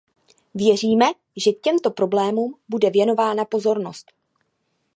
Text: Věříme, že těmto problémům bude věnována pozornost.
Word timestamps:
Věříme, 0.55 1.05
že 1.37 1.51
těmto 1.51 1.91
problémům 1.91 2.55
bude 2.69 2.89
věnována 2.89 3.45
pozornost. 3.45 4.11